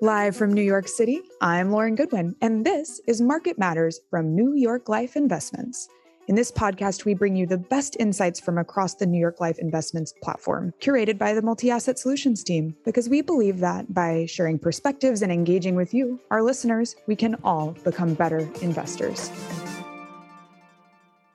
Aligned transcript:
Live 0.00 0.36
from 0.36 0.52
New 0.52 0.62
York 0.62 0.86
City, 0.86 1.22
I'm 1.40 1.72
Lauren 1.72 1.96
Goodwin, 1.96 2.36
and 2.40 2.64
this 2.64 3.00
is 3.08 3.20
Market 3.20 3.58
Matters 3.58 3.98
from 4.10 4.32
New 4.32 4.54
York 4.54 4.88
Life 4.88 5.16
Investments. 5.16 5.88
In 6.28 6.36
this 6.36 6.52
podcast, 6.52 7.04
we 7.04 7.14
bring 7.14 7.34
you 7.34 7.46
the 7.46 7.58
best 7.58 7.96
insights 7.98 8.38
from 8.38 8.58
across 8.58 8.94
the 8.94 9.06
New 9.06 9.18
York 9.18 9.40
Life 9.40 9.58
Investments 9.58 10.14
platform, 10.22 10.72
curated 10.80 11.18
by 11.18 11.34
the 11.34 11.42
Multi 11.42 11.72
Asset 11.72 11.98
Solutions 11.98 12.44
team, 12.44 12.76
because 12.84 13.08
we 13.08 13.22
believe 13.22 13.58
that 13.58 13.92
by 13.92 14.26
sharing 14.26 14.56
perspectives 14.56 15.22
and 15.22 15.32
engaging 15.32 15.74
with 15.74 15.92
you, 15.92 16.20
our 16.30 16.44
listeners, 16.44 16.94
we 17.08 17.16
can 17.16 17.34
all 17.42 17.72
become 17.82 18.14
better 18.14 18.48
investors. 18.62 19.32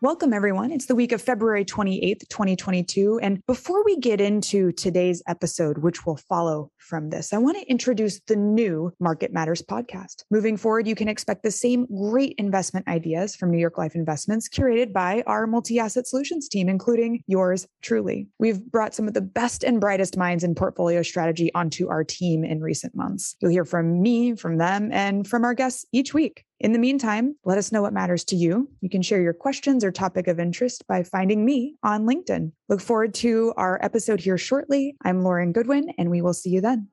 Welcome, 0.04 0.34
everyone. 0.34 0.74
It's 0.74 0.88
the 0.88 0.96
week 0.96 1.14
of 1.14 1.22
February 1.22 1.64
28th, 1.64 2.28
2022. 2.28 3.22
And 3.24 3.40
before 3.48 3.86
we 3.86 3.96
get 3.96 4.20
into 4.20 4.74
today's 4.74 5.24
episode, 5.30 5.78
which 5.78 6.06
will 6.06 6.18
follow 6.18 6.72
from 6.78 7.10
this, 7.10 7.32
I 7.32 7.38
want 7.38 7.58
to 7.58 7.66
introduce 7.72 8.20
the 8.28 8.36
new 8.36 8.92
Market 9.00 9.32
Matters 9.32 9.62
podcast. 9.62 10.26
Moving 10.30 10.58
forward, 10.58 10.90
you 10.90 10.96
can 10.96 11.08
expect 11.08 11.42
the 11.42 11.52
same 11.52 11.86
great 11.86 12.36
investment 12.38 12.86
ideas 12.90 13.34
from 13.34 13.50
New 13.50 13.58
York 13.58 13.78
Life 13.78 13.96
Investments 13.96 14.50
curated 14.50 14.92
by 14.92 15.24
our 15.26 15.48
multi 15.48 15.80
asset 15.80 16.06
solutions 16.06 16.50
team, 16.50 16.68
including 16.68 17.24
yours 17.26 17.66
truly. 17.82 18.28
We've 18.40 18.62
brought 18.62 18.94
some 18.94 19.08
of 19.08 19.14
the 19.14 19.22
best 19.22 19.64
and 19.64 19.80
brightest 19.80 20.18
minds 20.18 20.44
in 20.44 20.54
portfolio 20.54 21.02
strategy 21.02 21.50
onto 21.56 21.88
our 21.88 22.04
team 22.04 22.44
in 22.44 22.60
recent 22.60 22.94
months. 22.94 23.38
You'll 23.40 23.52
hear 23.52 23.64
from 23.64 24.02
me, 24.02 24.36
from 24.36 24.58
them, 24.58 24.92
and 24.92 25.26
from 25.26 25.46
our 25.46 25.54
guests 25.54 25.86
each 25.94 26.14
week. 26.14 26.44
In 26.64 26.72
the 26.72 26.80
meantime, 26.80 27.36
let 27.44 27.58
us 27.58 27.74
know 27.74 27.82
what 27.82 27.92
matters 27.92 28.24
to 28.24 28.38
you. 28.38 28.70
You 28.80 28.90
can 28.90 29.02
share 29.02 29.22
your 29.22 29.34
questions 29.34 29.84
or 29.84 29.92
topic 29.92 30.30
of 30.30 30.40
interest 30.40 30.88
by 30.88 31.04
finding 31.04 31.44
me 31.44 31.76
on 31.84 32.06
LinkedIn. 32.06 32.54
Look 32.70 32.80
forward 32.80 33.14
to 33.16 33.54
our 33.58 33.84
episode 33.84 34.22
here 34.22 34.38
shortly. 34.38 34.96
I'm 35.04 35.24
Lauren 35.26 35.52
Goodwin, 35.52 35.90
and 35.98 36.10
we 36.10 36.22
will 36.22 36.34
see 36.34 36.52
you 36.52 36.62
then. 36.62 36.88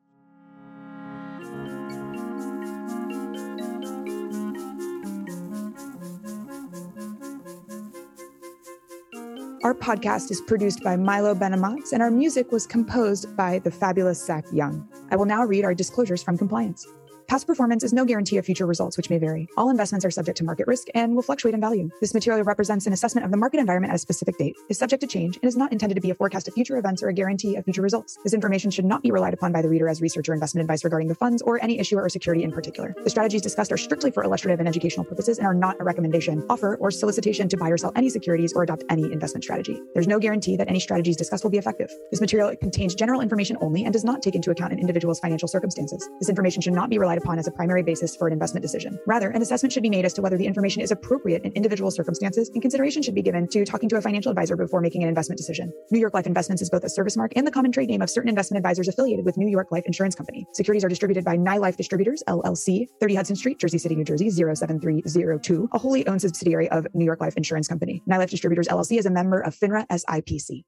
Our 9.62 9.74
podcast 9.74 10.32
is 10.32 10.40
produced 10.40 10.82
by 10.82 10.96
Milo 10.96 11.32
Benamatz, 11.32 11.92
and 11.92 12.02
our 12.02 12.10
music 12.10 12.50
was 12.50 12.66
composed 12.66 13.36
by 13.36 13.60
the 13.60 13.70
fabulous 13.70 14.26
Zach 14.26 14.46
Young. 14.52 14.88
I 15.12 15.16
will 15.16 15.26
now 15.26 15.44
read 15.44 15.64
our 15.64 15.74
disclosures 15.74 16.24
from 16.24 16.36
compliance. 16.36 16.84
Past 17.30 17.46
performance 17.46 17.84
is 17.84 17.92
no 17.92 18.04
guarantee 18.04 18.38
of 18.38 18.44
future 18.44 18.66
results, 18.66 18.96
which 18.96 19.08
may 19.08 19.16
vary. 19.16 19.46
All 19.56 19.70
investments 19.70 20.04
are 20.04 20.10
subject 20.10 20.36
to 20.38 20.44
market 20.44 20.66
risk 20.66 20.88
and 20.96 21.14
will 21.14 21.22
fluctuate 21.22 21.54
in 21.54 21.60
value. 21.60 21.88
This 22.00 22.12
material 22.12 22.42
represents 22.42 22.88
an 22.88 22.92
assessment 22.92 23.24
of 23.24 23.30
the 23.30 23.36
market 23.36 23.60
environment 23.60 23.92
at 23.92 23.94
a 23.94 23.98
specific 24.00 24.36
date, 24.36 24.56
is 24.68 24.78
subject 24.78 25.00
to 25.02 25.06
change, 25.06 25.36
and 25.36 25.44
is 25.44 25.56
not 25.56 25.70
intended 25.70 25.94
to 25.94 26.00
be 26.00 26.10
a 26.10 26.14
forecast 26.16 26.48
of 26.48 26.54
future 26.54 26.76
events 26.76 27.04
or 27.04 27.08
a 27.08 27.12
guarantee 27.12 27.54
of 27.54 27.62
future 27.62 27.82
results. 27.82 28.18
This 28.24 28.34
information 28.34 28.72
should 28.72 28.84
not 28.84 29.04
be 29.04 29.12
relied 29.12 29.32
upon 29.32 29.52
by 29.52 29.62
the 29.62 29.68
reader 29.68 29.88
as 29.88 30.00
research 30.00 30.28
or 30.28 30.34
investment 30.34 30.64
advice 30.64 30.82
regarding 30.82 31.06
the 31.06 31.14
funds 31.14 31.40
or 31.42 31.62
any 31.62 31.78
issuer 31.78 32.02
or 32.02 32.08
security 32.08 32.42
in 32.42 32.50
particular. 32.50 32.96
The 33.04 33.10
strategies 33.10 33.42
discussed 33.42 33.70
are 33.70 33.76
strictly 33.76 34.10
for 34.10 34.24
illustrative 34.24 34.58
and 34.58 34.68
educational 34.68 35.04
purposes 35.04 35.38
and 35.38 35.46
are 35.46 35.54
not 35.54 35.80
a 35.80 35.84
recommendation, 35.84 36.44
offer, 36.50 36.78
or 36.80 36.90
solicitation 36.90 37.48
to 37.50 37.56
buy 37.56 37.68
or 37.68 37.78
sell 37.78 37.92
any 37.94 38.08
securities 38.08 38.52
or 38.54 38.64
adopt 38.64 38.82
any 38.90 39.04
investment 39.04 39.44
strategy. 39.44 39.80
There's 39.94 40.08
no 40.08 40.18
guarantee 40.18 40.56
that 40.56 40.68
any 40.68 40.80
strategies 40.80 41.14
discussed 41.14 41.44
will 41.44 41.52
be 41.52 41.58
effective. 41.58 41.92
This 42.10 42.20
material 42.20 42.56
contains 42.56 42.96
general 42.96 43.20
information 43.20 43.56
only 43.60 43.84
and 43.84 43.92
does 43.92 44.02
not 44.02 44.20
take 44.20 44.34
into 44.34 44.50
account 44.50 44.72
an 44.72 44.80
individual's 44.80 45.20
financial 45.20 45.46
circumstances. 45.46 46.10
This 46.18 46.28
information 46.28 46.60
should 46.60 46.72
not 46.72 46.90
be 46.90 46.98
relied 46.98 47.19
upon 47.22 47.38
as 47.38 47.46
a 47.46 47.50
primary 47.50 47.82
basis 47.82 48.16
for 48.16 48.26
an 48.26 48.32
investment 48.32 48.62
decision. 48.62 48.98
Rather, 49.06 49.30
an 49.30 49.42
assessment 49.42 49.72
should 49.72 49.82
be 49.82 49.90
made 49.90 50.04
as 50.04 50.12
to 50.14 50.22
whether 50.22 50.36
the 50.36 50.46
information 50.46 50.82
is 50.82 50.90
appropriate 50.90 51.42
in 51.44 51.52
individual 51.52 51.90
circumstances, 51.90 52.48
and 52.50 52.62
consideration 52.62 53.02
should 53.02 53.14
be 53.14 53.22
given 53.22 53.46
to 53.48 53.64
talking 53.64 53.88
to 53.88 53.96
a 53.96 54.00
financial 54.00 54.30
advisor 54.30 54.56
before 54.56 54.80
making 54.80 55.02
an 55.02 55.08
investment 55.08 55.36
decision. 55.36 55.72
New 55.90 55.98
York 55.98 56.14
Life 56.14 56.26
Investments 56.26 56.62
is 56.62 56.70
both 56.70 56.84
a 56.84 56.88
service 56.88 57.16
mark 57.16 57.32
and 57.36 57.46
the 57.46 57.50
common 57.50 57.72
trade 57.72 57.88
name 57.88 58.02
of 58.02 58.10
certain 58.10 58.28
investment 58.28 58.58
advisors 58.58 58.88
affiliated 58.88 59.24
with 59.24 59.36
New 59.36 59.48
York 59.48 59.70
Life 59.70 59.84
Insurance 59.86 60.14
Company. 60.14 60.46
Securities 60.52 60.84
are 60.84 60.88
distributed 60.88 61.24
by 61.24 61.36
NyLife 61.36 61.76
Distributors, 61.76 62.22
LLC, 62.28 62.86
30 63.00 63.14
Hudson 63.14 63.36
Street, 63.36 63.58
Jersey 63.58 63.78
City, 63.78 63.94
New 63.94 64.04
Jersey, 64.04 64.30
07302, 64.30 65.68
a 65.72 65.78
wholly 65.78 66.06
owned 66.06 66.22
subsidiary 66.22 66.68
of 66.70 66.86
New 66.94 67.04
York 67.04 67.20
Life 67.20 67.36
Insurance 67.36 67.68
Company. 67.68 68.02
NyLife 68.08 68.30
Distributors, 68.30 68.68
LLC 68.68 68.98
is 68.98 69.06
a 69.06 69.10
member 69.10 69.40
of 69.40 69.54
FINRA 69.54 69.86
SIPC. 69.88 70.64